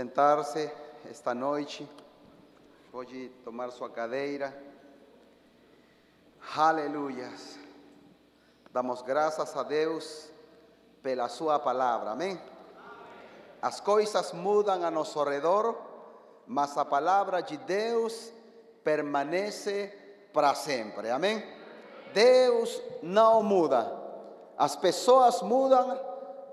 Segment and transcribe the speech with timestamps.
[0.00, 0.72] sentarse
[1.10, 1.84] esta noite,
[2.92, 4.56] pode tomar sua cadeira.
[6.56, 7.58] Aleluias.
[8.70, 10.30] Damos graças a Deus
[11.02, 12.40] pela sua palavra, amém?
[13.60, 15.76] As coisas mudam a nosso redor,
[16.46, 18.32] mas a palavra de Deus
[18.84, 19.92] permanece
[20.32, 21.44] para sempre, amém?
[22.14, 23.92] Deus não muda.
[24.56, 26.00] As pessoas mudam,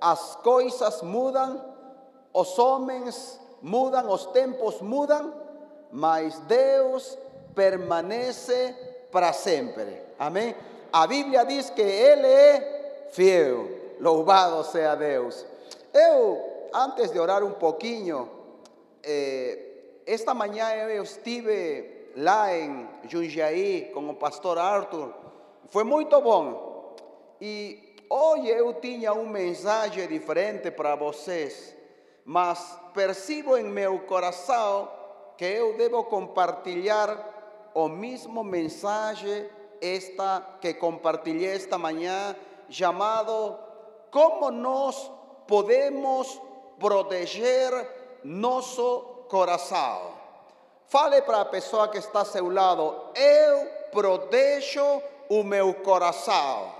[0.02, 1.75] as coisas mudam,
[2.36, 5.34] os homens mudam, os tempos mudam,
[5.90, 7.18] mas Deus
[7.56, 8.76] permanece
[9.10, 10.02] para sempre.
[10.20, 10.54] Amém?
[10.92, 13.70] A Bíblia diz que Ele é fiel.
[14.02, 15.46] Louvado seja Deus.
[15.94, 18.30] Eu, antes de orar um pouquinho,
[19.02, 19.58] eh,
[20.06, 25.14] esta manhã eu estive lá em Jundiaí com o pastor Arthur.
[25.70, 26.98] Foi muito bom.
[27.40, 31.75] E hoje eu tinha uma mensagem diferente para vocês
[32.26, 34.92] mas percibo em meu coração
[35.38, 37.34] que eu devo compartilhar
[37.76, 39.48] o mesmo mensagem
[39.80, 42.36] esta que compartilhei esta manhã,
[42.68, 43.60] chamado
[44.10, 45.12] Como nós
[45.46, 46.42] podemos
[46.80, 47.72] proteger
[48.24, 50.16] nosso coração.
[50.88, 56.74] Fale para a pessoa que está ao seu lado, eu protejo o meu coração.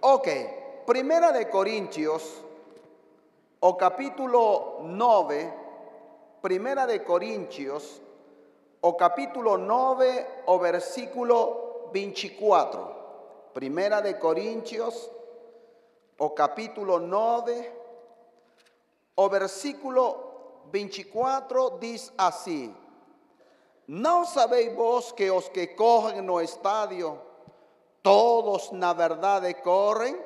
[0.00, 2.42] Ok, Primera de Coríntios
[3.64, 5.54] o capítulo 9,
[6.42, 8.02] Primera de Corintios,
[8.80, 13.52] o capítulo 9 o versículo 24.
[13.54, 15.08] Primera de Corintios,
[16.18, 17.72] o capítulo 9
[19.14, 22.74] o versículo 24 dice así.
[23.86, 27.16] ¿No sabéis vos que os que corren no estadio,
[28.02, 30.18] todos na verdade corren,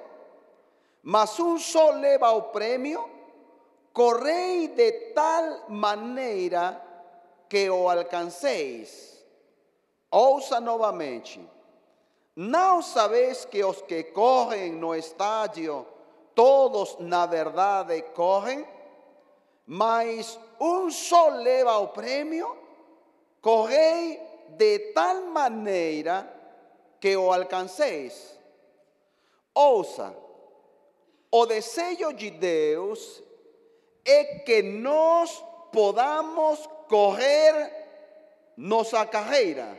[1.03, 3.16] mas un solo leva o premio?
[3.97, 6.79] Correi de tal maneira
[7.49, 9.25] que o alcanceis.
[10.11, 11.41] Ouça novamente.
[12.37, 15.87] Não sabeis que os que correm no estádio,
[16.35, 18.69] todos na verdade correm,
[19.65, 22.55] mas um só leva o prêmio?
[23.41, 24.21] Correi
[24.59, 26.31] de tal maneira
[27.01, 28.39] que o alcanceis.
[29.55, 30.15] Ouça,
[31.31, 33.25] o desejo de Deus
[34.07, 37.71] é que nós podamos correr
[38.57, 39.79] nossa carreira.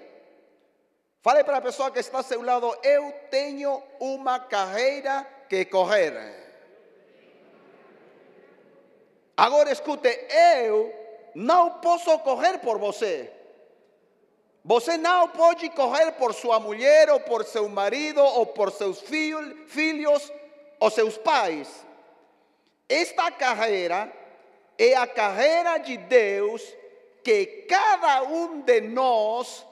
[1.21, 6.45] Fale para a pessoa que está ao seu lado, eu tenho uma carreira que correr.
[9.35, 10.09] Agora escute,
[10.57, 10.93] eu
[11.35, 13.31] não posso correr por você.
[14.63, 20.31] Você não pode correr por sua mulher, ou por seu marido, ou por seus filhos,
[20.79, 21.85] ou seus pais.
[22.89, 24.11] Esta carreira
[24.77, 26.61] é a carreira de Deus
[27.23, 29.65] que cada um de nós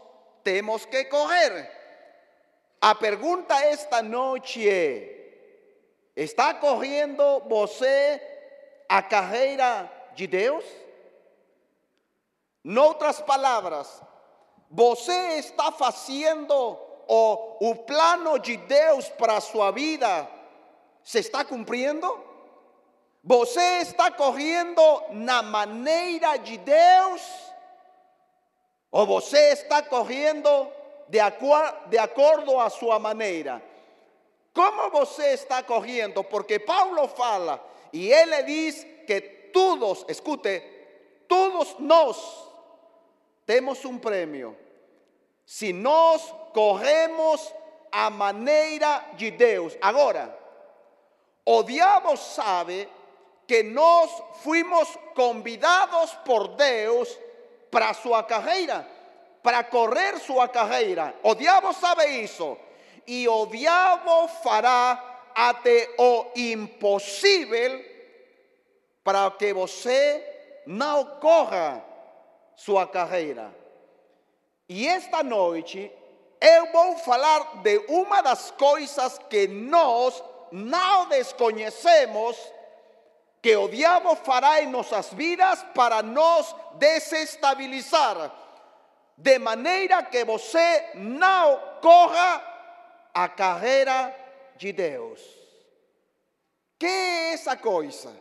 [0.44, 1.72] temos que correr.
[2.82, 5.34] A pergunta esta noite é:
[6.16, 8.22] está correndo você
[8.90, 10.64] a carreira de Deus?
[12.64, 14.02] Noutras palavras,
[14.70, 16.54] você está fazendo
[17.08, 20.28] o, o plano de Deus para a sua vida?
[21.04, 22.35] Se está cumprindo?
[23.26, 27.22] Você está correndo na maneira de Deus?
[28.92, 30.72] Ou você está correndo
[31.10, 33.64] de, acordo, de acordo a sua maneira?
[34.54, 36.24] Como você está correndo?
[36.24, 37.60] Porque Paulo fala
[37.92, 39.20] e ele diz que
[39.52, 40.62] todos, escute,
[41.28, 42.48] todos nós
[43.44, 44.56] temos um prêmio.
[45.48, 47.52] Se nós corremos
[47.92, 49.76] a maneira de Deus.
[49.82, 50.38] Agora,
[51.44, 52.88] o diabo sabe
[53.48, 54.12] que nós
[54.44, 57.18] fuimos convidados por Deus
[57.70, 58.88] para sua carreira,
[59.44, 61.14] para correr sua carreira.
[61.24, 62.58] O diabo sabe isso.
[63.08, 67.84] E o diabo fará até o impossível
[69.04, 71.84] para que você não corra
[72.56, 73.54] sua carreira.
[74.68, 75.92] E esta noite
[76.42, 82.38] eu vou falar de uma das coisas que nós não desconhecemos
[83.46, 88.34] que o diabo fará en nuestras vidas para nos desestabilizar,
[89.16, 92.42] de maneira que você não corra
[93.14, 94.16] a carreira
[94.58, 95.22] de Deus.
[96.80, 98.12] Que é essa coisa?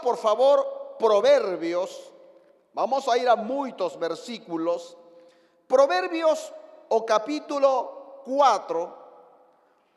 [0.00, 2.12] Por favor, Provérbios.
[2.74, 4.96] Vamos a ir a muitos versículos.
[5.66, 6.52] Provérbios,
[6.90, 8.98] o capítulo 4,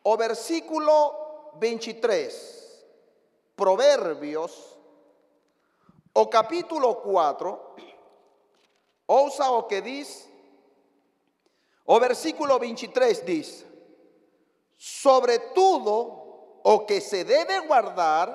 [0.04, 2.57] o versículo 23.
[3.58, 4.78] Proverbios,
[6.14, 7.60] o capítulo 4,
[9.08, 10.30] ousa o que diz,
[11.84, 13.66] o versículo 23 diz,
[14.78, 18.30] sobre todo o que se debe guardar,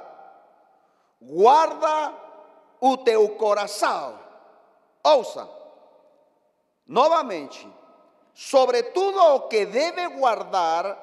[1.21, 2.15] guarda
[2.81, 4.19] o teu coração.
[5.05, 5.49] Ouça,
[6.85, 7.73] novamente,
[8.35, 10.99] sobre tudo o que deve guardar,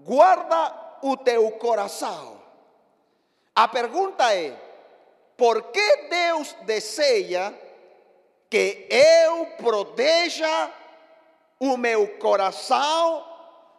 [0.00, 2.36] guarda o teu coração.
[3.58, 4.54] A pergunta é:
[5.36, 7.52] por que Deus deseja
[8.48, 10.70] que eu proteja
[11.58, 13.26] o meu coração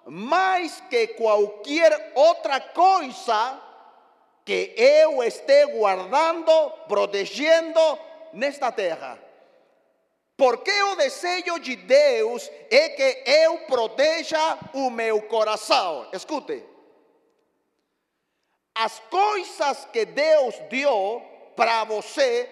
[0.06, 3.58] mais que qualquer outra coisa
[4.44, 6.52] que eu esté guardando,
[6.90, 7.80] protegendo
[8.34, 9.18] nesta terra?
[10.36, 16.06] Porque o desejo de Deus é que eu proteja o meu coração.
[16.12, 16.79] Escute.
[18.76, 21.22] As coisas que Deus deu
[21.56, 22.50] para você,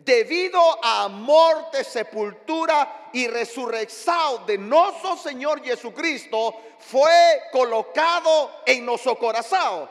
[0.00, 9.88] devido à morte, sepultura e ressurreição de nosso Senhor Jesucristo, foi colocado em nosso coração.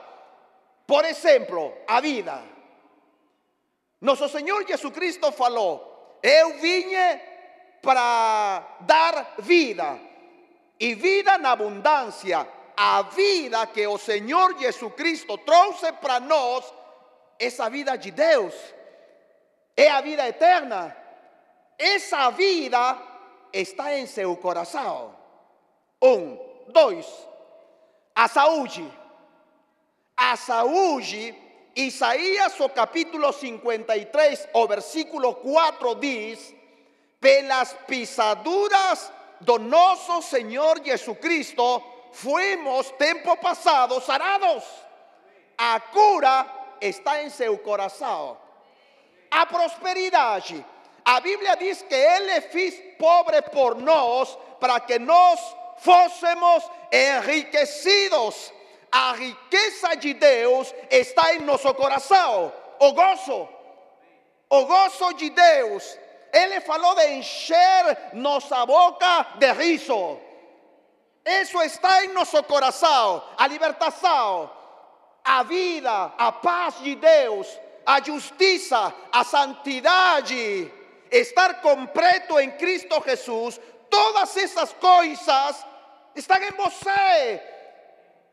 [0.86, 2.42] Por exemplo, a vida.
[4.00, 7.20] Nosso Senhor Jesucristo falou: Eu vine
[7.82, 10.00] para dar vida
[10.80, 12.48] e vida na abundância.
[12.80, 16.64] A vida que o Senhor Jesucristo trouxe para nós,
[17.40, 18.54] essa vida de Deus,
[19.76, 20.96] é a vida eterna.
[21.80, 23.02] Essa vida
[23.52, 25.16] está em seu coração.
[26.00, 26.38] Um,
[26.68, 27.08] dois,
[28.14, 28.88] a saúde.
[30.16, 30.36] A
[31.76, 36.58] Isaías o capítulo 53 o versículo 4 dice,
[37.20, 41.84] pelas pisaduras do nosso Senhor Jesucristo,
[42.22, 44.64] fuimos tempo passado sarados.
[45.58, 46.46] A cura
[46.82, 48.38] está em seu coração.
[49.30, 50.66] A prosperidade.
[51.06, 55.40] A Bíblia diz que Ele fez pobre por nós, para que nós
[55.78, 58.52] fôssemos enriquecidos
[58.92, 62.52] a riqueza de Deus está em nosso coração.
[62.80, 63.48] O gozo,
[64.50, 65.98] o gozo de Deus.
[66.34, 70.20] Ele falou de encher nossa boca de riso.
[71.28, 73.22] Isso está em nosso coração.
[73.38, 74.50] A libertação,
[75.24, 77.48] a vida, a paz de Deus,
[77.86, 80.72] a justiça, a santidade,
[81.12, 83.60] estar completo em Cristo Jesus.
[83.90, 85.66] Todas essas coisas
[86.16, 87.42] estão em você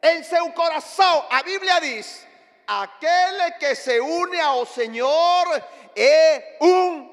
[0.04, 1.26] em seu coração.
[1.30, 2.24] A Bíblia diz:
[2.66, 5.64] aquele que se une ao Senhor
[5.96, 7.10] é um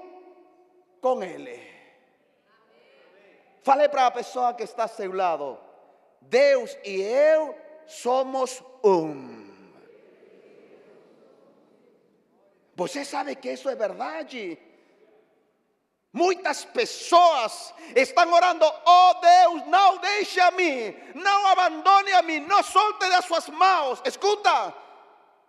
[1.02, 1.72] com Ele.
[3.64, 5.71] Fale para a pessoa que está ao seu lado:
[6.22, 7.56] Deus e eu
[7.88, 9.42] somos um.
[12.76, 14.58] Você sabe que isso é verdade.
[16.14, 22.62] Muitas pessoas estão orando, oh Deus, não deixe a mim, não abandone a mim, não
[22.62, 24.02] solte das suas mãos.
[24.04, 24.74] Escuta,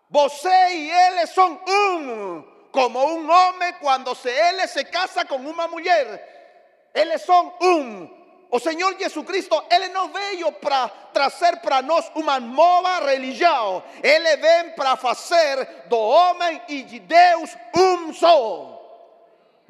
[0.08, 5.66] você e ele são um, como um homem quando se ele se casa com uma
[5.66, 8.21] mulher, eles são um.
[8.52, 14.70] O Senhor Jesucristo, Ele não veio para trazer para nós uma nova religião, Ele vem
[14.76, 18.72] para fazer do homem e de Deus um só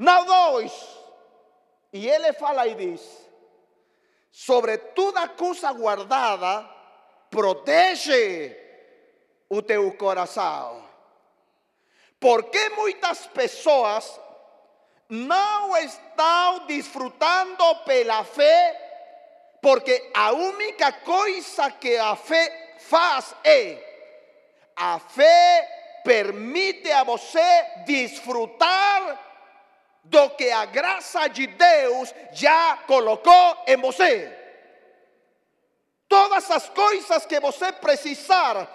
[0.03, 0.73] não dois.
[1.93, 3.01] E ele fala e diz:
[4.31, 6.69] sobre toda coisa guardada,
[7.31, 8.57] protege
[9.49, 10.83] o teu coração.
[12.19, 14.21] Porque muitas pessoas
[15.13, 23.77] não estão desfrutando pela fé, porque a única coisa que a fé faz é
[24.75, 29.21] a fé permite a você desfrutar
[30.03, 34.35] do que a graça de Deus já colocou em você.
[36.09, 38.67] Todas as coisas que você precisar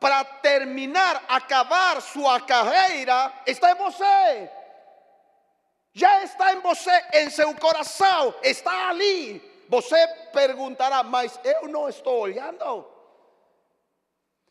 [0.00, 4.57] para terminar, acabar sua carreira, está em você.
[5.98, 9.42] Já está em você, em seu coração, está ali.
[9.68, 9.96] Você
[10.32, 12.86] perguntará, mas eu não estou olhando.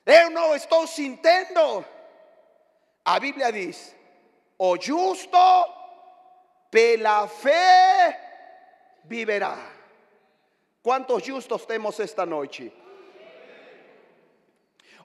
[0.06, 1.86] Eu não estou sentindo.
[3.06, 3.96] A Bíblia diz:
[4.58, 5.38] o justo
[6.70, 8.20] pela fé
[9.06, 9.58] viverá.
[10.84, 12.74] ¿Cuántos justos tenemos esta noche?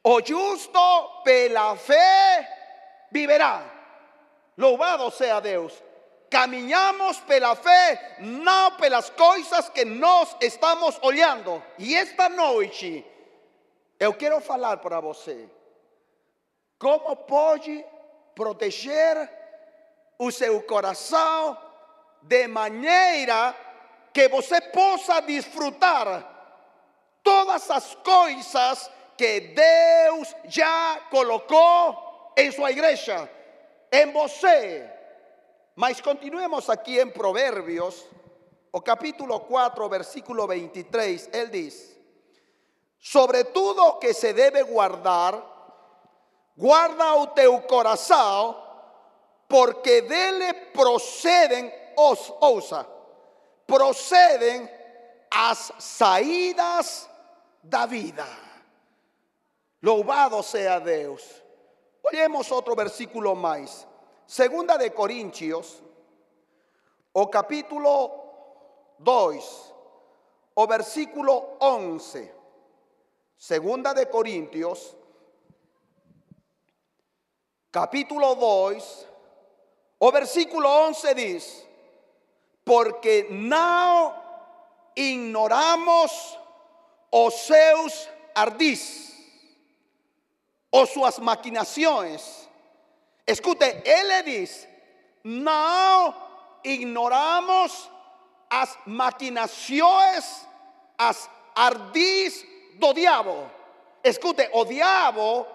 [0.02, 3.62] O justo pela fé viverá.
[4.56, 5.91] Louvado sea Deus.
[6.32, 11.62] Caminhamos pela fé, não pelas coisas que nós estamos olhando.
[11.78, 13.04] E esta noite
[14.00, 15.46] eu quero falar para você.
[16.78, 17.84] como pode
[18.34, 19.30] proteger
[20.18, 21.56] o seu coração
[22.22, 23.54] de maneira
[24.12, 26.24] que você possa desfrutar
[27.22, 33.30] todas as coisas que Deus já colocou em sua igreja,
[33.92, 34.91] em você.
[35.74, 38.04] Mas continuemos aqui em Provérbios,
[38.70, 41.96] o capítulo 4, versículo 23, ele diz:
[42.98, 45.34] Sobre tudo que se deve guardar,
[46.56, 48.56] guarda o teu coração,
[49.48, 52.86] porque dele procedem os ouça,
[53.66, 54.68] procedem
[55.30, 57.08] as saídas
[57.62, 58.26] da vida.
[59.82, 61.22] Louvado sea Deus.
[62.04, 63.86] Olhemos outro versículo mais.
[64.32, 65.82] Segunda de Coríntios,
[67.12, 68.10] o capítulo
[68.98, 69.74] 2,
[70.54, 72.32] o versículo 11.
[73.36, 74.96] Segunda de Corintios,
[77.70, 79.06] capítulo 2,
[79.98, 81.68] o versículo 11 diz,
[82.64, 84.16] porque não
[84.96, 86.38] ignoramos
[87.10, 89.12] os seus ardis,
[90.70, 92.41] ou suas maquinações.
[93.26, 94.68] Escute, ele diz,
[95.22, 96.14] não
[96.64, 97.90] ignoramos
[98.50, 100.46] as maquinações,
[100.98, 103.50] as ardis do diabo.
[104.04, 105.46] Escute, o diabo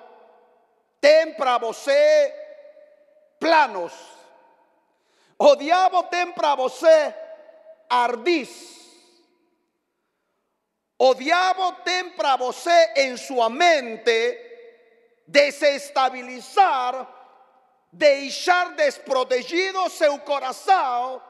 [1.01, 1.59] tem para
[3.39, 3.93] planos.
[5.37, 7.13] O diabo tem para você
[7.89, 8.77] ardis.
[10.99, 14.45] O diabo tem para você em sua mente
[15.27, 17.07] desestabilizar,
[17.91, 21.21] deixar desprotegido seu coração,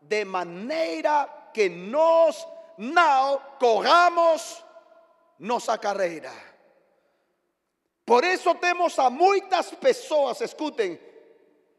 [0.00, 2.46] de maneira que nós
[2.78, 4.64] não corramos
[5.38, 6.32] nossa carreira.
[8.04, 11.00] Por isso temos a muitas pessoas, escutem,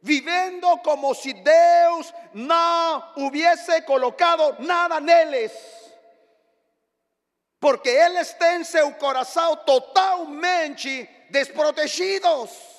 [0.01, 5.51] vivendo como se Deus não hubiese colocado nada neles.
[7.59, 12.72] Porque eles têm seu coração totalmente desprotegidos.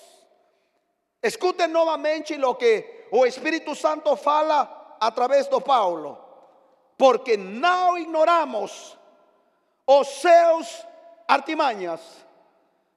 [1.25, 6.19] Escutem novamente lo que o Espírito Santo fala a través de Paulo.
[6.99, 8.95] Porque não ignoramos
[9.87, 10.87] os seus
[11.27, 12.01] artimanhas.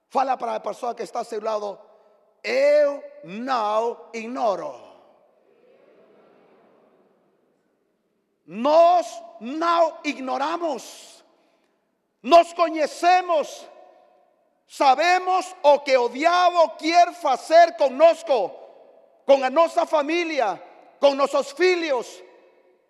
[0.10, 1.80] Fala para a pessoa que está ao seu lado.
[2.44, 4.76] Eu não ignoro.
[8.46, 9.08] Nós
[9.40, 11.24] não ignoramos.
[12.22, 13.66] Nos conhecemos.
[14.68, 18.52] Sabemos o que o diabo quer fazer conosco,
[19.26, 20.62] com a nossa família,
[21.00, 22.22] com nossos filhos,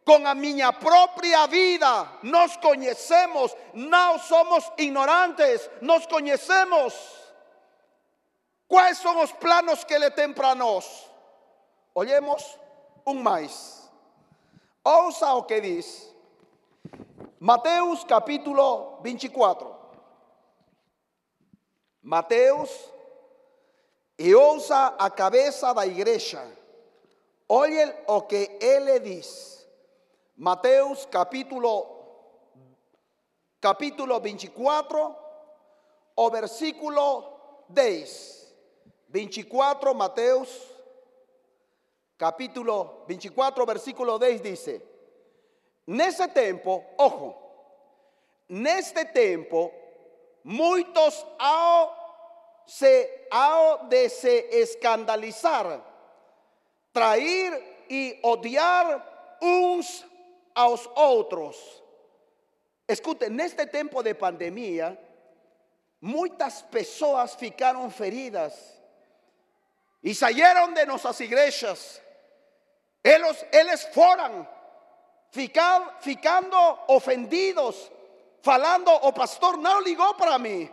[0.04, 2.10] com a minha própria vida.
[2.24, 6.96] Nos conhecemos, não somos ignorantes, nos conhecemos.
[8.68, 11.08] Quais são os planos que ele tem para nós?
[11.94, 12.58] Olhemos
[13.06, 13.22] um
[15.34, 16.16] o que diz.
[17.40, 19.77] Mateus capítulo 24.
[22.08, 22.72] Mateus,
[24.18, 26.42] e ouça a cabeça da igreja.
[27.50, 29.68] Olhem o que ele diz.
[30.38, 31.86] Mateus capítulo
[33.60, 35.16] capítulo 24,
[36.16, 37.26] o versículo
[37.68, 38.56] 10.
[39.10, 40.50] 24 Mateus
[42.18, 44.82] capítulo 24 versículo 10 dice,
[45.86, 47.36] nesse tempo, ojo,
[48.48, 49.74] neste tempo
[50.48, 51.97] muitos ao
[52.68, 55.82] se ao de se escandalizar,
[56.92, 60.06] trair e odiar uns
[60.54, 61.82] aos outros.
[62.88, 65.00] Escute, neste tempo de pandemia,
[66.02, 68.54] muitas pessoas ficaram feridas
[70.04, 72.02] e saíram de nossas igrejas.
[73.04, 74.48] Eles, eles foram
[75.32, 76.58] ficar, ficando
[76.88, 77.92] ofendidos
[78.42, 80.72] falando, o pastor não ligou para mim.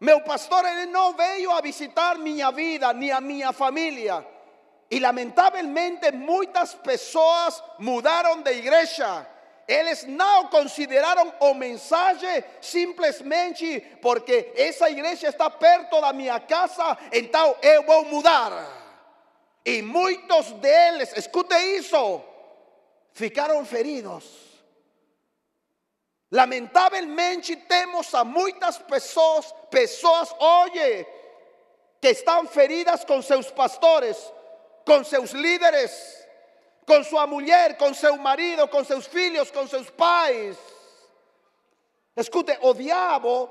[0.00, 4.26] Meu pastor ele não veio a visitar minha vida nem a minha família.
[4.90, 9.26] E lamentavelmente muitas pessoas mudaram de igreja.
[9.66, 17.56] Eles não consideraram o mensagem simplesmente porque essa igreja está perto da minha casa, então
[17.62, 18.52] eu vou mudar.
[19.64, 22.22] E muitos deles, escute isso,
[23.14, 24.43] ficaram feridos.
[26.34, 31.06] Lamentavelmente temos a muitas pessoas, pessoas, oye,
[32.00, 34.16] que estão feridas com seus pastores,
[34.84, 35.92] com seus líderes,
[36.84, 40.58] com sua mulher, com seu marido, com seus filhos, com seus pais.
[42.16, 43.48] Escute, o diabo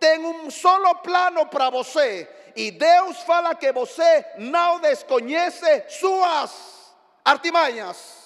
[0.00, 8.25] tem um solo plano para você e Deus fala que você não desconhece suas artimanhas.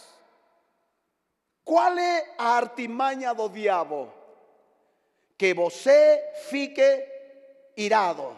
[1.71, 4.13] Qual é a artimanha do diabo?
[5.39, 6.83] Que você fique
[7.77, 8.37] irado,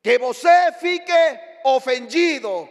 [0.00, 1.12] que você fique
[1.64, 2.68] ofendido,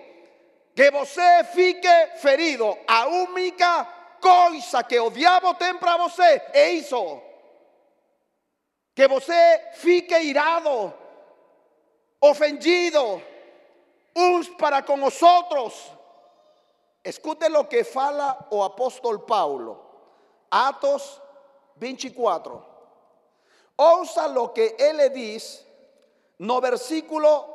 [0.74, 1.90] que você fique
[2.22, 2.78] ferido.
[2.88, 3.84] A única
[4.22, 7.22] coisa que o diabo tem para você é isso.
[8.96, 10.94] Que você fique irado,
[12.22, 13.22] ofendido,
[14.16, 15.97] uns para com os outros.
[17.08, 19.80] Escute lo que fala o apóstolo Paulo.
[20.52, 21.22] Atos
[21.78, 22.62] 24.
[23.78, 25.66] Ouça lo que ele diz
[26.38, 27.46] no versículo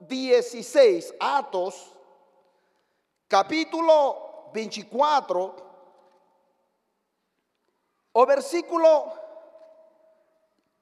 [0.00, 1.94] 16, Atos,
[3.28, 5.54] capítulo 24,
[8.14, 9.12] o versículo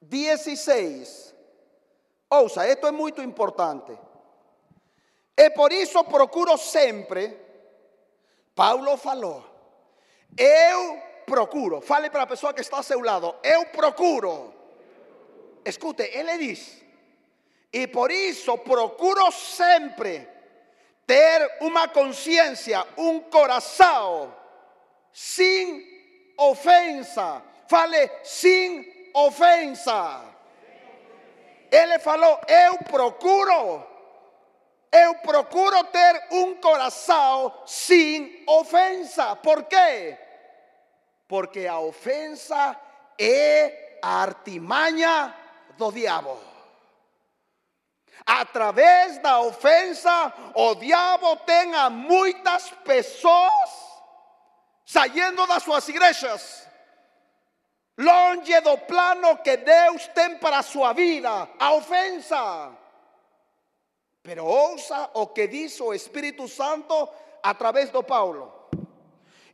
[0.00, 1.34] 16.
[2.30, 3.98] Ouça, esto es muy importante.
[5.36, 7.45] E por isso procuro sempre,
[8.56, 9.44] Paulo falou,
[10.36, 14.52] eu procuro, fale para a pessoa que está a seu lado, eu procuro.
[15.64, 16.82] Escute, ele diz,
[17.72, 20.26] e por isso procuro sempre
[21.06, 24.34] ter uma consciência, um coração
[25.12, 25.86] sem
[26.38, 27.42] ofensa.
[27.68, 30.24] Fale sem ofensa.
[31.70, 33.84] Ele falou: Eu procuro,
[34.96, 39.36] eu procuro ter um coração sem ofensa.
[39.36, 40.18] Por quê?
[41.28, 42.76] Porque a ofensa
[43.18, 45.34] é a artimanha
[45.76, 46.38] do diabo.
[48.24, 53.86] A través da ofensa, o diabo tem a muitas pessoas
[54.84, 56.68] saindo das suas igrejas,
[57.98, 62.85] longe do plano que Deus tem para a sua vida, a ofensa.
[64.26, 67.08] Pero ouça o que diz o Espírito Santo
[67.40, 68.52] a través do Paulo.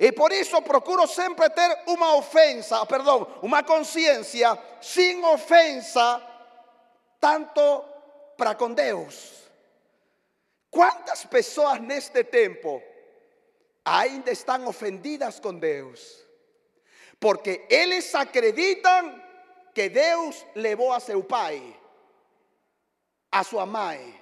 [0.00, 6.22] E por isso procuro sempre ter uma ofensa, perdão, uma consciência sem ofensa,
[7.20, 7.84] tanto
[8.38, 9.42] para com Deus.
[10.70, 12.82] Quantas pessoas neste tempo
[13.84, 16.24] ainda estão ofendidas com Deus?
[17.20, 19.22] Porque eles acreditam
[19.74, 21.78] que Deus levou a seu pai,
[23.30, 24.21] a sua mãe,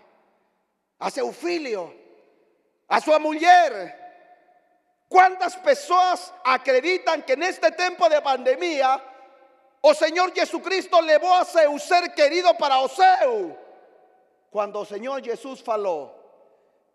[1.00, 1.92] a seu filho,
[2.88, 3.98] a sua mulher.
[5.08, 9.02] Quantas pessoas acreditam que neste tempo de pandemia
[9.82, 13.58] o Senhor Jesucristo levou a seu ser querido para o céu?
[14.50, 16.12] quando o Senhor Jesus falou: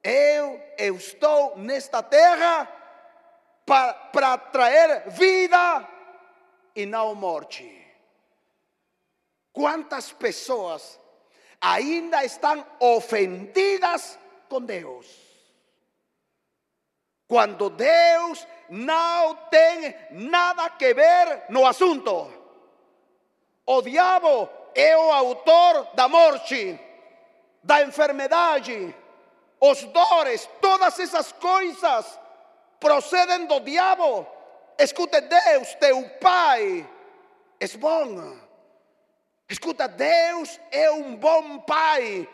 [0.04, 2.70] Eu, eu estou nesta terra
[3.66, 5.88] para, para trazer vida
[6.76, 7.72] e não morte.
[9.54, 11.00] Quantas pessoas
[11.66, 15.08] ainda estão ofendidas com Deus?
[17.28, 22.32] Quando Deus não tem nada que ver no assunto.
[23.66, 26.80] O diabo é o autor da morte
[27.64, 28.96] da enfermedade,
[29.60, 32.20] os dores, todas essas coisas
[32.80, 34.28] procedem do diabo.
[34.78, 36.88] Escute, Deus, teu Pai,
[37.60, 38.45] é bom.
[39.50, 42.28] Escuta, Deus é um bom Pai.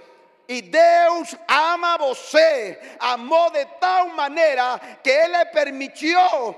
[0.48, 6.56] E Deus ama você, amou de tal maneira que Ele permitiu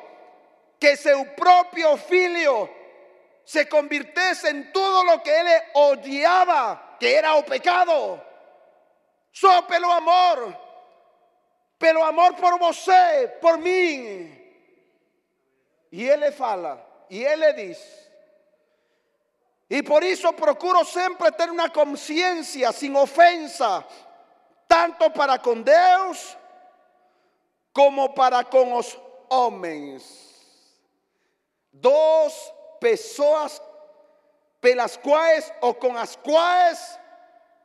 [0.80, 2.70] que seu próprio filho
[3.46, 8.20] se convirtesse em tudo o que Ele odiava, que era o pecado.
[9.32, 10.58] Só pelo amor,
[11.80, 14.40] pelo amor por você, por mim.
[15.92, 18.03] E ele fala, e ele diz,
[19.70, 23.86] e por isso procuro sempre ter uma consciência sem ofensa,
[24.68, 26.38] tanto para com Deus
[27.74, 28.98] como para com os
[29.30, 30.32] homens.
[31.72, 33.62] Duas pessoas
[34.62, 37.00] pelas quais ou com as quais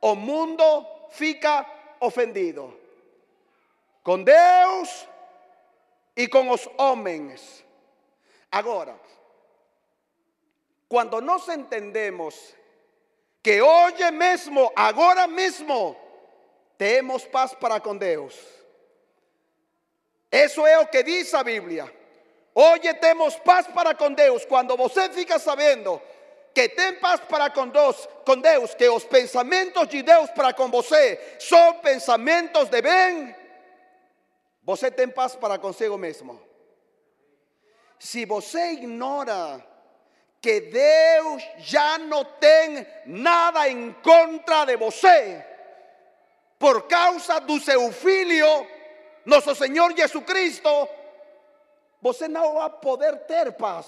[0.01, 0.63] o mundo
[1.11, 1.65] fica
[1.99, 2.77] ofendido.
[4.03, 5.07] Com Deus
[6.15, 7.63] e com os homens.
[8.51, 8.99] Agora,
[10.89, 12.55] quando nós entendemos
[13.43, 15.95] que hoje mesmo, agora mesmo,
[16.77, 18.35] temos paz para com Deus.
[20.31, 21.93] Isso é o que diz a Bíblia.
[22.55, 24.43] Hoje temos paz para com Deus.
[24.45, 26.01] Quando você fica sabendo
[26.55, 30.69] que tem paz para com Deus, com Deus, que os pensamentos de Deus para com
[30.69, 33.35] você são pensamentos de bem,
[34.63, 36.41] você tem paz para consigo mesmo.
[37.99, 39.68] Se você ignora
[40.41, 45.45] que Deus já não tem nada em contra de você,
[46.57, 48.67] por causa do seu filho,
[49.25, 50.89] nosso Senhor Jesus Cristo,
[52.01, 53.85] você não vai poder ter paz.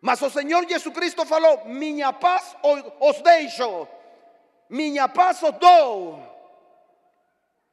[0.00, 2.56] Mas o Senhor Jesus Cristo falou: Minha paz
[3.00, 3.86] os deixo,
[4.68, 6.32] minha paz os dou.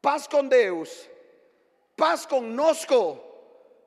[0.02, 1.10] Paz com Deus,
[1.98, 3.20] paz conosco,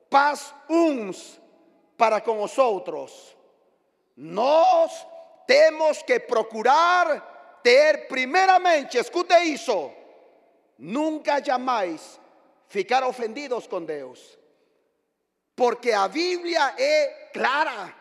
[0.09, 1.41] paz uns
[1.97, 3.35] para com os.
[4.15, 5.05] Nós
[5.47, 9.91] temos que procurar ter, primeiramente, escute isso,
[10.77, 12.19] nunca jamais
[12.67, 14.37] ficar ofendidos com Deus.
[15.55, 17.93] Porque a Bíblia é clara.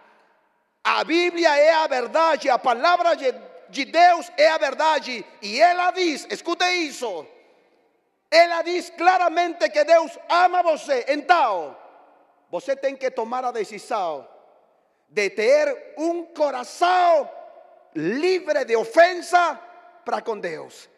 [0.84, 5.24] A Bíblia é a verdade, a palavra de Deus é a verdade.
[5.40, 7.26] E ela diz, escute isso.
[8.30, 11.04] Ela diz claramente que Deus ama você.
[11.08, 11.76] Então,
[12.50, 14.26] você tem que tomar a decisão
[15.12, 17.30] de ter um coração
[17.94, 19.60] livre de ofensa
[20.04, 20.88] para com Deus.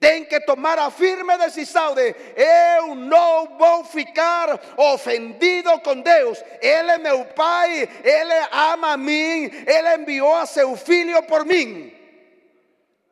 [0.00, 6.42] Tem que tomar a firme decisão de eu não vou ficar ofendido com Deus.
[6.60, 11.92] Ele é meu pai, ele ama a mim, ele enviou a seu filho por mim.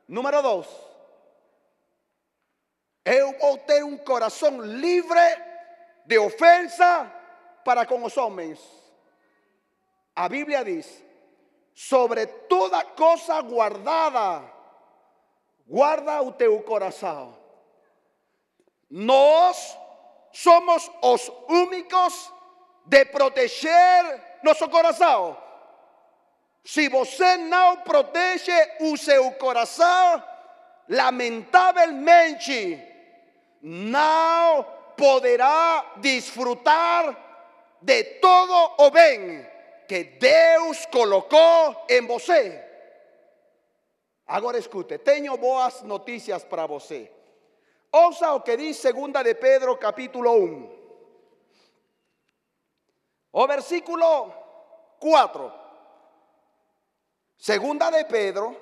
[0.09, 0.67] Número dois,
[3.05, 5.21] eu vou ter um coração livre
[6.07, 7.11] de ofensa
[7.65, 8.84] para com os homens.
[10.15, 11.03] A Bíblia diz:
[11.75, 14.45] sobre toda coisa guardada,
[15.67, 17.37] guarda o teu coração.
[18.89, 19.77] Nós
[20.33, 22.33] somos os únicos
[22.87, 25.37] de proteger nosso coração.
[26.65, 30.23] Se você não protege o seu coração,
[30.89, 32.81] lamentavelmente
[33.61, 34.65] não
[34.97, 37.17] poderá desfrutar
[37.83, 39.54] de todo o bem
[39.95, 42.61] que Deus colocou em você.
[44.27, 47.13] Agora escute, tenho boas notícias para você.
[47.93, 50.85] Ouça o que diz 2 de Pedro capítulo 1.
[53.35, 54.35] O versículo
[54.99, 55.53] 4.
[57.39, 58.61] Segunda de Pedro,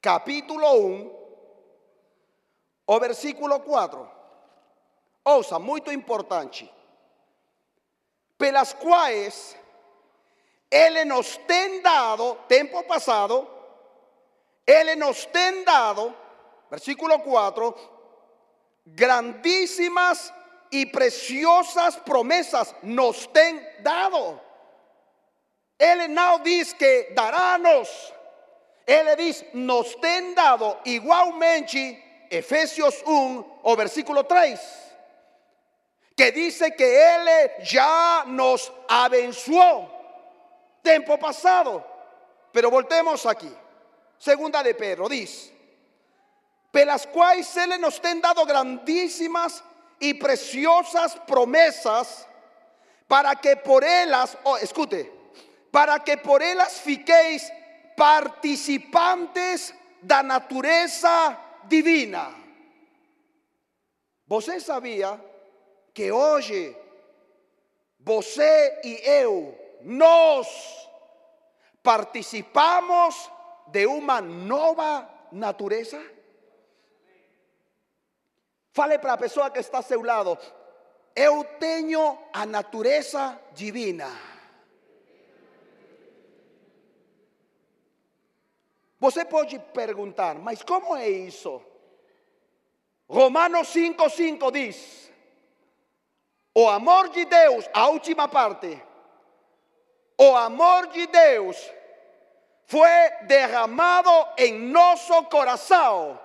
[0.00, 1.10] capítulo 1,
[2.86, 4.08] o versículo 4.
[5.24, 6.72] Ouça, muito importante.
[8.36, 9.58] Pelas quais
[10.70, 13.48] Ele nos tem dado, tempo passado,
[14.66, 16.14] Ele nos tem dado,
[16.70, 17.74] versículo 4,
[18.84, 20.32] grandísimas
[20.70, 24.40] y preciosas promesas nos tem dado.
[25.78, 28.12] Ele não diz que dará-nos,
[28.86, 34.60] ele diz nos tem dado igualmente, Efesios 1, o versículo 3,
[36.16, 39.97] que dice que ele já nos abençoou,
[40.82, 41.84] tempo passado.
[42.52, 43.52] Pero voltemos aqui.
[44.18, 45.52] Segunda de Pedro dice,
[46.72, 49.62] pelas quais ele nos tem dado grandísimas
[50.00, 52.26] y preciosas promesas
[53.06, 55.10] para que por ellas, oh, escute,
[55.70, 57.50] para que por ellas fiquéis
[57.96, 62.34] participantes da natureza divina.
[64.26, 65.18] Você sabia
[65.94, 66.76] que hoje
[67.98, 70.88] você e eu nós
[71.82, 73.30] participamos
[73.68, 76.00] de uma nova natureza?
[78.72, 80.38] Fale para a pessoa que está a seu lado.
[81.14, 84.08] Eu tenho a natureza divina.
[89.00, 91.62] Você pode perguntar, mas como é isso?
[93.08, 95.12] Romanos 5,5 diz:
[96.54, 98.80] O amor de Deus, a última parte,
[100.18, 101.56] o amor de Deus
[102.66, 102.88] foi
[103.22, 106.20] derramado em nosso coração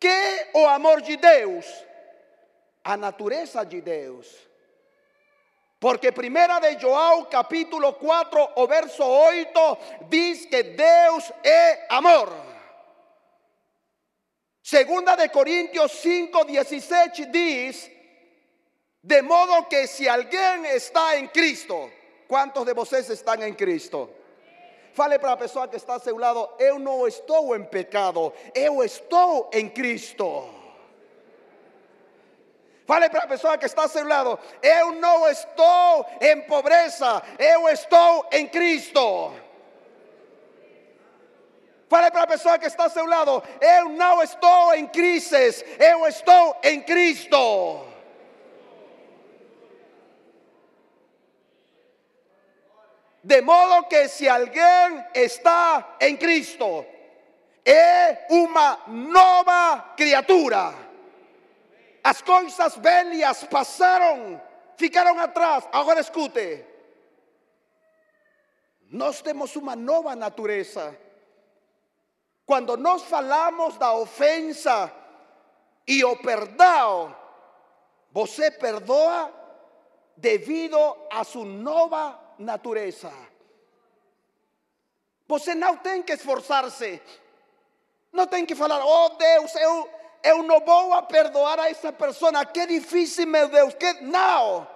[0.00, 1.66] que o amor de Deus?
[2.82, 4.26] A natureza de Deus.
[5.78, 12.30] Porque primeira de João, capítulo 4, o verso 8, diz que Deus é amor.
[14.62, 17.90] Segunda de Coríntios 5, 17 diz,
[19.02, 21.90] de modo que si alguém está em Cristo,
[22.30, 24.08] quantos de vocês estão em Cristo?
[24.94, 28.84] Fale para a pessoa que está a seu lado: Eu não estou em pecado, eu
[28.84, 30.48] estou em Cristo.
[32.86, 37.68] Fale para a pessoa que está a seu lado: Eu não estou em pobreza, eu
[37.68, 39.32] estou em Cristo.
[41.88, 46.06] Fale para a pessoa que está a seu lado: Eu não estou em crises, eu
[46.06, 47.89] estou em Cristo.
[53.30, 56.84] De modo que se alguém está em Cristo,
[57.64, 60.74] é uma nova criatura.
[62.02, 64.42] As coisas velhas passaram,
[64.76, 65.62] ficaram atrás.
[65.70, 66.64] Agora escute.
[68.90, 70.98] Nós temos uma nova natureza.
[72.44, 74.92] Quando nós falamos da ofensa
[75.86, 77.14] e o perdão,
[78.10, 79.32] você perdoa
[80.16, 80.76] devido
[81.12, 83.12] a sua nova natureza.
[85.28, 87.00] Você não tem que esforçar-se.
[88.12, 89.88] Não tem que falar, oh Deus, eu,
[90.24, 92.44] eu não vou a perdoar a essa pessoa.
[92.44, 93.74] Que difícil, meu Deus.
[93.74, 93.92] Que...
[94.00, 94.66] Não.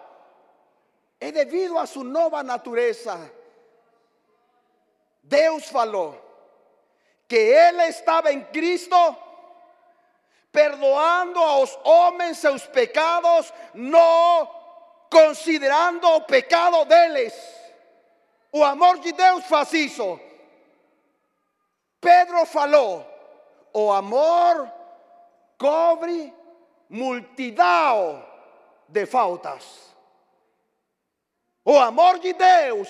[1.21, 3.33] É devido a sua nova natureza.
[5.23, 6.21] Deus falou
[7.27, 8.95] que Ele estava em Cristo
[10.53, 14.64] perdoando aos homens seus pecados, não
[15.15, 17.33] considerando o pecado deles.
[18.51, 19.71] O amor de Deus faz.
[22.01, 23.07] Pedro falou:
[23.73, 24.69] o amor
[25.57, 26.35] cobre
[26.89, 28.27] multidão
[28.89, 29.95] de faltas.
[31.65, 32.89] O amor de Deus.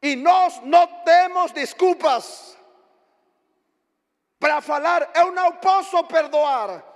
[0.00, 2.56] E nós não temos desculpas
[4.40, 6.91] para falar, eu não posso perdoar.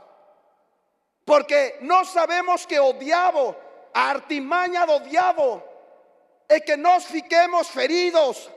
[1.26, 3.54] Porque nós sabemos que o diabo,
[3.92, 5.60] a artimanha do diabo,
[6.48, 8.48] é que nós fiquemos feridos,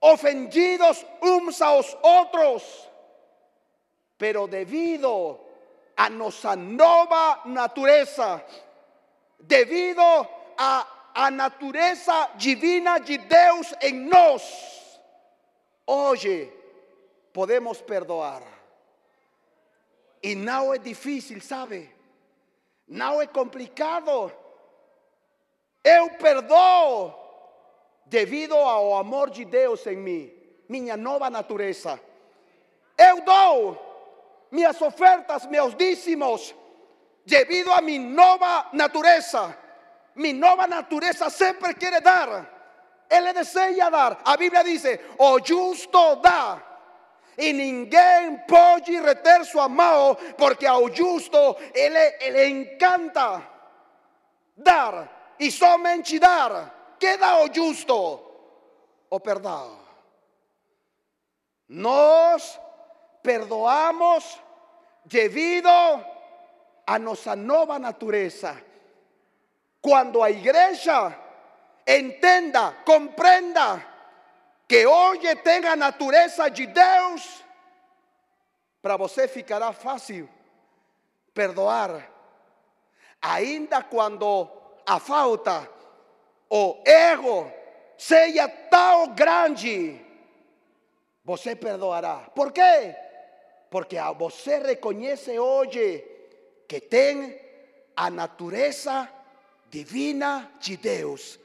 [0.00, 2.90] ofendidos uns aos outros.
[4.18, 5.38] Pero devido
[5.96, 8.44] a nossa nova natureza,
[9.38, 10.02] devido
[10.58, 14.98] a, a natureza divina de Deus em nós,
[15.86, 16.52] hoje
[17.32, 18.57] podemos perdoar.
[20.22, 21.94] E não é difícil, sabe?
[22.86, 24.32] Não é complicado.
[25.84, 27.14] Eu perdoo
[28.06, 30.32] devido ao amor de Deus em mim,
[30.68, 32.00] minha nova natureza.
[32.96, 33.88] Eu dou
[34.50, 36.54] minhas ofertas, meus dízimos,
[37.24, 39.56] devido a minha nova natureza.
[40.14, 42.56] Minha nova natureza sempre quer dar.
[43.08, 44.20] Ele deseja dar.
[44.24, 44.82] A Bíblia diz:
[45.16, 46.67] o justo dá
[47.38, 53.46] e ninguém pode reter sua mão, porque ao justo ele, ele encanta
[54.56, 56.96] dar e somente dar.
[56.98, 58.20] Que dá ao justo?
[59.08, 59.78] O perdão.
[61.68, 62.58] Nós
[63.22, 64.40] perdoamos
[65.04, 65.68] devido
[66.84, 68.60] a nossa nova natureza.
[69.80, 71.16] Quando a igreja
[71.86, 73.97] entenda, compreenda
[74.68, 77.42] que hoje tem a natureza de Deus,
[78.82, 80.28] para você ficará fácil
[81.32, 82.06] perdoar,
[83.20, 84.46] ainda quando
[84.86, 85.66] a falta,
[86.50, 87.50] o erro
[87.96, 90.04] seja tão grande,
[91.24, 92.30] você perdoará.
[92.34, 92.94] Por quê?
[93.70, 96.04] Porque você reconhece hoje
[96.68, 97.40] que tem
[97.96, 99.08] a natureza
[99.70, 101.38] divina de Deus.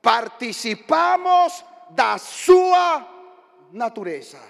[0.00, 3.06] Participamos da sua
[3.72, 4.40] natureza.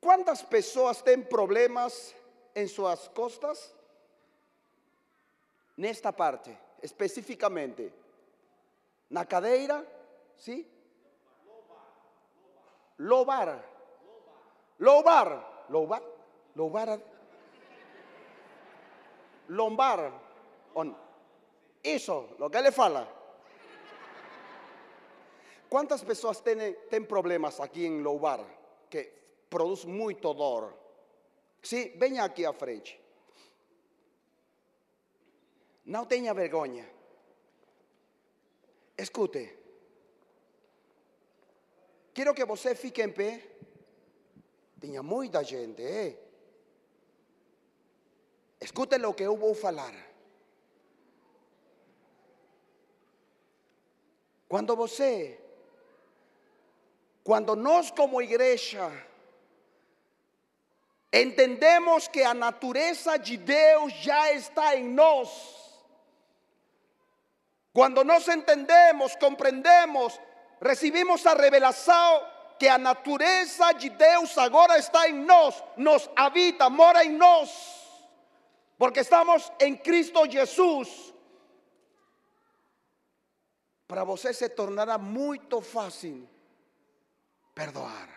[0.00, 2.14] Quantas pessoas têm problemas
[2.54, 3.74] em suas costas?
[5.76, 7.92] Nesta parte, especificamente.
[9.10, 9.86] Na cadeira,
[10.36, 10.66] sim?
[12.98, 13.62] Lobar.
[14.80, 15.66] Lobar.
[15.68, 16.02] Lobar.
[16.56, 17.00] Lobar.
[19.48, 20.12] Lombar.
[21.82, 23.15] Isso, lo que ele fala.
[25.68, 28.44] ¿Cuántas pessoas têm, têm problemas aqui em Louvar
[28.88, 29.12] que
[29.50, 30.74] produz muito dor?
[31.62, 33.00] Sim, venha aqui à frente.
[35.84, 36.88] Não tenha vergonha.
[38.96, 39.56] Escute.
[42.14, 43.56] Quero que você fique em pé.
[44.80, 46.22] Tinha muita gente, eh?
[48.60, 49.94] Escute o que eu vou falar.
[54.48, 55.45] Quando você
[57.26, 58.88] Cuando nos como igreja
[61.12, 65.28] entendemos que a natureza de Deus já está em nós,
[67.72, 70.20] quando nós entendemos, compreendemos,
[70.62, 72.24] recibimos a revelação
[72.60, 77.50] que a natureza de Deus agora está em nós, nos habita, mora em nós,
[78.78, 81.12] porque estamos em Cristo Jesus.
[83.88, 86.35] Para você se tornará muito fácil
[87.56, 88.08] perdoar.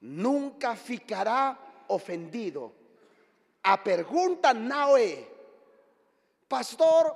[0.00, 2.74] Nunca ficará ofendido.
[3.62, 5.28] A pergunta não é,
[6.48, 7.14] pastor,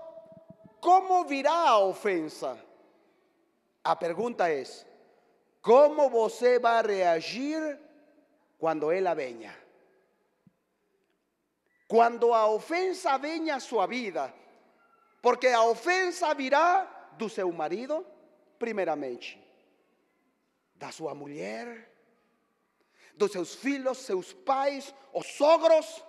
[0.80, 2.62] como virá a ofensa?
[3.82, 4.62] A pergunta é:
[5.62, 7.80] como você vai reagir
[8.58, 9.56] quando ela venha?
[11.88, 14.32] Quando a ofensa venha sua vida,
[15.22, 18.06] porque a ofensa virá do seu marido,
[18.58, 19.43] primeiramente,
[20.84, 21.90] da sua mulher,
[23.16, 26.04] dos seus filhos, seus pais, os sogros,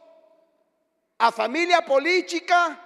[1.17, 2.77] a família política,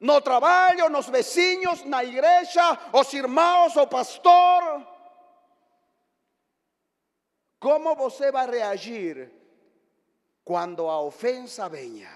[0.00, 4.84] no trabalho, nos vecinos, na igreja, os irmãos, o pastor.
[7.60, 9.30] Como você vai reagir
[10.44, 12.12] quando a ofensa venha?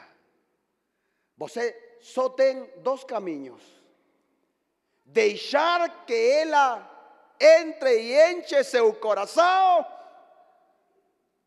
[1.36, 3.62] Você só tem dois caminhos:
[5.04, 6.95] deixar que ela
[7.40, 9.86] entre e enche seu coração,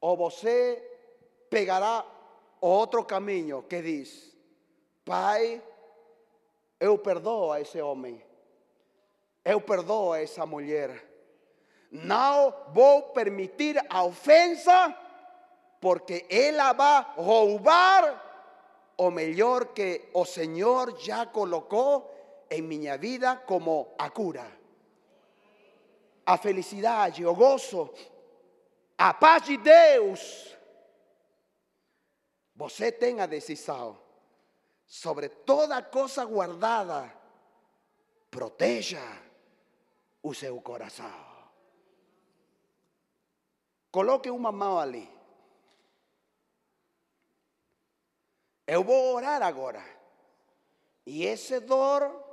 [0.01, 0.81] ou você
[1.49, 2.05] pegará
[2.61, 4.35] outro caminho que diz:
[5.03, 5.61] Pai,
[6.79, 8.23] eu perdoo a esse homem,
[9.43, 11.07] eu perdoo a essa mulher.
[11.91, 14.95] Não vou permitir a ofensa,
[15.81, 18.29] porque ela vai roubar
[18.95, 22.13] o melhor que o Senhor já colocou
[22.51, 24.45] em minha vida como a cura,
[26.29, 27.91] a felicidade, o gozo,
[28.95, 30.55] a paz de Deus.
[32.55, 33.99] Você tem a decisão
[34.85, 37.11] sobre toda coisa guardada,
[38.29, 39.01] proteja
[40.21, 41.11] o seu coração.
[43.89, 45.09] Coloque uma mão ali.
[48.67, 49.83] Eu vou orar agora.
[51.07, 52.28] E esse dor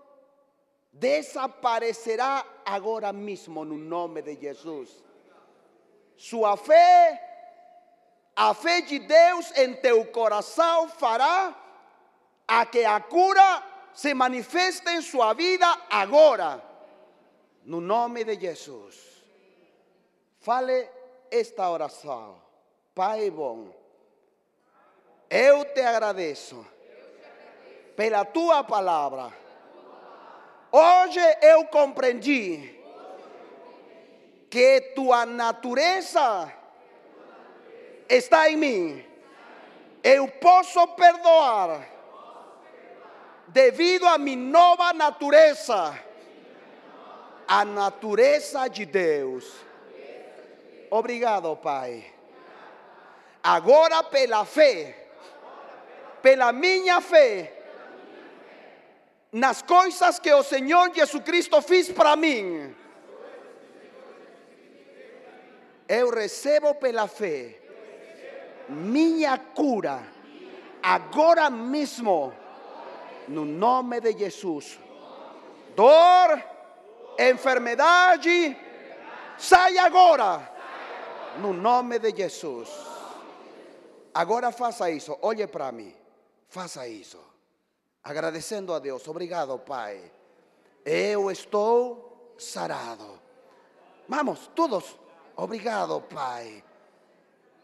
[0.99, 5.05] desaparecerá agora mesmo no nome de Jesus.
[6.17, 7.23] Sua fé,
[8.35, 11.55] a fé de Deus em teu coração fará
[12.49, 16.63] a que a cura se manifeste em sua vida agora.
[17.65, 19.25] No nome de Jesus.
[20.41, 20.89] Fale
[21.31, 22.41] esta oração.
[22.95, 23.75] Pai bom,
[25.29, 26.65] eu te agradeço
[27.95, 29.46] pela tua palavra.
[30.79, 32.79] Hoje eu compreendi
[34.51, 36.53] que tua natureza
[38.07, 39.05] está em mim.
[40.05, 41.81] Eu posso perdoar
[43.49, 45.99] devido a minha nova natureza,
[47.49, 49.51] a natureza de Deus.
[50.91, 52.05] Obrigado, Pai.
[53.43, 54.95] Agora, pela fé,
[56.21, 57.56] pela minha fé,
[59.33, 62.75] nas coisas que o Senhor Jesus Cristo fez para mim,
[65.89, 67.61] eu recebo pela fé
[68.69, 70.03] minha cura,
[70.83, 72.33] agora mesmo,
[73.29, 74.79] no nome de Jesus.
[75.75, 76.43] Dor,
[77.19, 78.57] enfermidade,
[79.39, 80.53] sai agora
[81.39, 82.69] no nome de Jesus.
[84.15, 85.95] Agora faça isso, olhe para mim,
[86.49, 87.19] faça isso.
[88.07, 90.01] Agradecendo a Deus, obrigado, Pai.
[90.85, 93.21] Eu estou sarado.
[94.07, 94.97] Vamos, todos,
[95.35, 96.63] obrigado, Pai.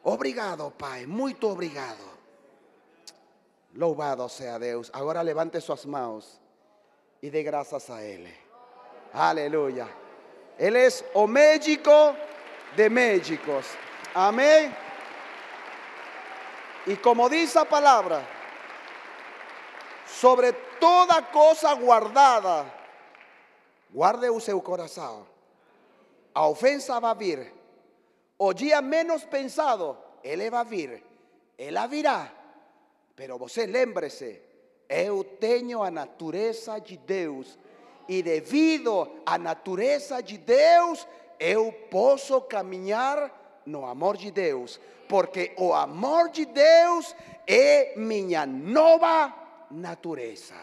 [0.02, 2.10] Obrigado, Pai, muito obrigado.
[3.72, 4.90] Louvado seja Deus.
[4.92, 6.40] Agora levante suas mãos
[7.22, 8.34] e dê graças a Ele.
[9.14, 9.88] Aleluia.
[10.58, 12.16] Ele é o médico
[12.74, 13.66] de médicos.
[14.12, 14.74] Amén.
[16.86, 18.41] Y como dice la palabra,
[20.12, 22.66] sobre toda cosa guardada,
[23.90, 25.24] guarde o seu corazón.
[26.34, 27.52] A ofensa va a vir.
[28.38, 31.02] O día menos pensado, ele va a vir.
[31.56, 32.30] Ela virá.
[33.14, 34.40] Pero você lembre-se,
[34.88, 37.58] eu tenho a natureza de Deus.
[38.08, 41.06] E devido à natureza de Deus,
[41.38, 47.14] eu posso caminhar no amor de Deus, porque o amor de Deus
[47.46, 49.41] é minha nova
[49.72, 50.54] natureza.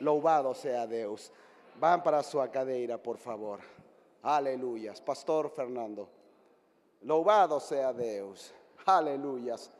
[0.00, 1.30] Louvado seja Deus.
[1.76, 3.60] Vão para sua cadeira, por favor.
[4.22, 4.98] Aleluias.
[5.00, 6.08] Pastor Fernando.
[7.02, 8.52] Louvado seja Deus.
[8.84, 9.70] Aleluias.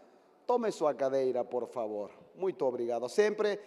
[0.47, 2.11] Tome sua cadeira, por favor.
[2.35, 3.09] Muito obrigado.
[3.09, 3.59] Sempre